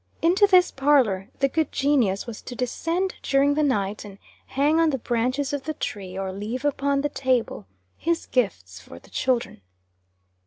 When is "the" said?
1.41-1.47, 3.53-3.61, 4.89-4.97, 5.65-5.75, 7.01-7.09, 8.97-9.11